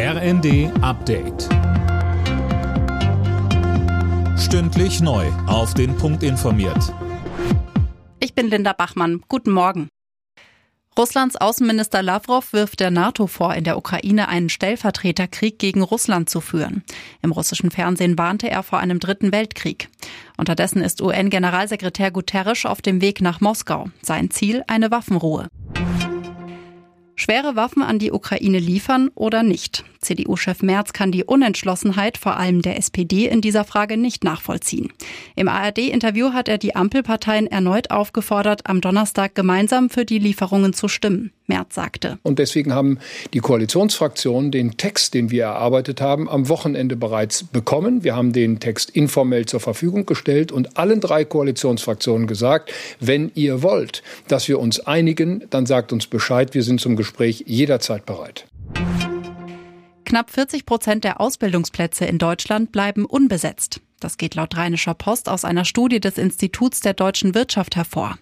RND 0.00 0.70
Update. 0.80 1.48
Stündlich 4.38 5.00
neu. 5.00 5.26
Auf 5.48 5.74
den 5.74 5.96
Punkt 5.96 6.22
informiert. 6.22 6.94
Ich 8.20 8.32
bin 8.32 8.46
Linda 8.46 8.74
Bachmann. 8.74 9.22
Guten 9.26 9.50
Morgen. 9.50 9.88
Russlands 10.96 11.34
Außenminister 11.34 12.00
Lavrov 12.04 12.52
wirft 12.52 12.78
der 12.78 12.92
NATO 12.92 13.26
vor, 13.26 13.56
in 13.56 13.64
der 13.64 13.76
Ukraine 13.76 14.28
einen 14.28 14.50
Stellvertreterkrieg 14.50 15.58
gegen 15.58 15.82
Russland 15.82 16.30
zu 16.30 16.40
führen. 16.40 16.84
Im 17.20 17.32
russischen 17.32 17.72
Fernsehen 17.72 18.16
warnte 18.16 18.48
er 18.48 18.62
vor 18.62 18.78
einem 18.78 19.00
dritten 19.00 19.32
Weltkrieg. 19.32 19.88
Unterdessen 20.36 20.80
ist 20.80 21.02
UN-Generalsekretär 21.02 22.12
Guterres 22.12 22.66
auf 22.66 22.82
dem 22.82 23.00
Weg 23.00 23.20
nach 23.20 23.40
Moskau. 23.40 23.86
Sein 24.00 24.30
Ziel 24.30 24.62
eine 24.68 24.92
Waffenruhe 24.92 25.48
schwere 27.18 27.56
Waffen 27.56 27.82
an 27.82 27.98
die 27.98 28.12
Ukraine 28.12 28.58
liefern 28.58 29.10
oder 29.14 29.42
nicht. 29.42 29.84
CDU-Chef 30.00 30.62
Merz 30.62 30.92
kann 30.92 31.12
die 31.12 31.24
Unentschlossenheit 31.24 32.16
vor 32.16 32.36
allem 32.36 32.62
der 32.62 32.78
SPD 32.78 33.26
in 33.26 33.40
dieser 33.40 33.64
Frage 33.64 33.96
nicht 33.96 34.24
nachvollziehen. 34.24 34.92
Im 35.36 35.48
ARD-Interview 35.48 36.32
hat 36.32 36.48
er 36.48 36.56
die 36.56 36.76
Ampelparteien 36.76 37.46
erneut 37.48 37.90
aufgefordert, 37.90 38.66
am 38.66 38.80
Donnerstag 38.80 39.34
gemeinsam 39.34 39.90
für 39.90 40.04
die 40.04 40.18
Lieferungen 40.18 40.72
zu 40.72 40.88
stimmen. 40.88 41.32
Merz 41.48 41.74
sagte. 41.74 42.18
Und 42.22 42.38
deswegen 42.38 42.74
haben 42.74 42.98
die 43.32 43.40
Koalitionsfraktionen 43.40 44.50
den 44.50 44.76
Text, 44.76 45.14
den 45.14 45.30
wir 45.30 45.44
erarbeitet 45.44 46.00
haben, 46.00 46.28
am 46.28 46.48
Wochenende 46.48 46.96
bereits 46.96 47.44
bekommen. 47.44 48.04
Wir 48.04 48.14
haben 48.14 48.32
den 48.32 48.60
Text 48.60 48.90
informell 48.90 49.46
zur 49.46 49.60
Verfügung 49.60 50.06
gestellt 50.06 50.52
und 50.52 50.76
allen 50.76 51.00
drei 51.00 51.24
Koalitionsfraktionen 51.24 52.26
gesagt, 52.26 52.72
wenn 53.00 53.32
ihr 53.34 53.62
wollt, 53.62 54.02
dass 54.28 54.48
wir 54.48 54.58
uns 54.58 54.80
einigen, 54.80 55.44
dann 55.50 55.66
sagt 55.66 55.92
uns 55.92 56.06
Bescheid. 56.06 56.54
Wir 56.54 56.62
sind 56.62 56.80
zum 56.80 56.96
Gespräch 56.96 57.44
jederzeit 57.46 58.06
bereit. 58.06 58.46
Knapp 60.04 60.30
40 60.30 60.64
Prozent 60.64 61.04
der 61.04 61.20
Ausbildungsplätze 61.20 62.06
in 62.06 62.18
Deutschland 62.18 62.72
bleiben 62.72 63.04
unbesetzt. 63.04 63.80
Das 64.00 64.16
geht 64.16 64.34
laut 64.34 64.56
Rheinischer 64.56 64.94
Post 64.94 65.28
aus 65.28 65.44
einer 65.44 65.64
Studie 65.64 66.00
des 66.00 66.18
Instituts 66.18 66.80
der 66.80 66.94
deutschen 66.94 67.34
Wirtschaft 67.34 67.76
hervor. 67.76 68.18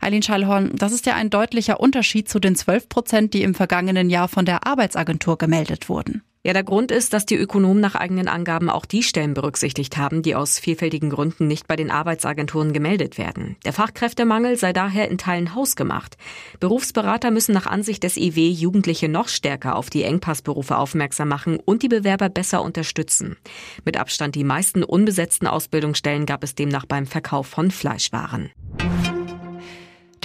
Eileen 0.00 0.22
Schallhorn, 0.22 0.72
das 0.74 0.92
ist 0.92 1.06
ja 1.06 1.14
ein 1.14 1.30
deutlicher 1.30 1.80
Unterschied 1.80 2.28
zu 2.28 2.38
den 2.38 2.54
12 2.54 2.88
Prozent, 2.88 3.34
die 3.34 3.42
im 3.42 3.54
vergangenen 3.54 4.10
Jahr 4.10 4.28
von 4.28 4.44
der 4.44 4.66
Arbeitsagentur 4.66 5.38
gemeldet 5.38 5.88
wurden. 5.88 6.22
Ja, 6.46 6.52
der 6.52 6.62
Grund 6.62 6.92
ist, 6.92 7.12
dass 7.12 7.26
die 7.26 7.34
Ökonomen 7.34 7.80
nach 7.80 7.96
eigenen 7.96 8.28
Angaben 8.28 8.70
auch 8.70 8.84
die 8.84 9.02
Stellen 9.02 9.34
berücksichtigt 9.34 9.96
haben, 9.96 10.22
die 10.22 10.36
aus 10.36 10.60
vielfältigen 10.60 11.10
Gründen 11.10 11.48
nicht 11.48 11.66
bei 11.66 11.74
den 11.74 11.90
Arbeitsagenturen 11.90 12.72
gemeldet 12.72 13.18
werden. 13.18 13.56
Der 13.64 13.72
Fachkräftemangel 13.72 14.56
sei 14.56 14.72
daher 14.72 15.10
in 15.10 15.18
Teilen 15.18 15.56
hausgemacht. 15.56 16.16
Berufsberater 16.60 17.32
müssen 17.32 17.52
nach 17.52 17.66
Ansicht 17.66 18.04
des 18.04 18.16
IW 18.16 18.48
Jugendliche 18.48 19.08
noch 19.08 19.26
stärker 19.26 19.74
auf 19.74 19.90
die 19.90 20.04
Engpassberufe 20.04 20.76
aufmerksam 20.76 21.26
machen 21.26 21.58
und 21.64 21.82
die 21.82 21.88
Bewerber 21.88 22.28
besser 22.28 22.62
unterstützen. 22.62 23.36
Mit 23.84 23.96
Abstand 23.96 24.36
die 24.36 24.44
meisten 24.44 24.84
unbesetzten 24.84 25.48
Ausbildungsstellen 25.48 26.26
gab 26.26 26.44
es 26.44 26.54
demnach 26.54 26.86
beim 26.86 27.06
Verkauf 27.06 27.48
von 27.48 27.72
Fleischwaren. 27.72 28.52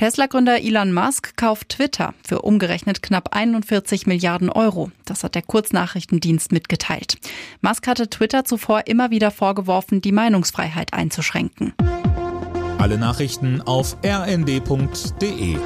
Tesla-Gründer 0.02 0.64
Elon 0.64 0.94
Musk 0.94 1.38
kauft 1.38 1.70
Twitter 1.70 2.16
für 2.26 2.42
umgerechnet 2.42 3.04
knapp 3.04 3.36
41 3.36 4.08
Milliarden 4.08 4.50
Euro. 4.50 4.90
Das 5.06 5.24
hat 5.24 5.36
der 5.36 5.44
Kurznachrichtendienst 5.44 6.52
mitgeteilt. 6.52 7.18
Musk 7.62 7.86
hatte 7.86 8.10
Twitter 8.10 8.44
zuvor 8.44 8.88
immer 8.88 9.12
wieder 9.12 9.30
vorgeworfen, 9.30 10.02
die 10.02 10.12
Meinungsfreiheit 10.12 10.94
einzuschränken. 10.94 11.76
Alle 12.80 12.98
Nachrichten 12.98 13.62
auf 13.62 13.96
rnd.de 14.04 15.58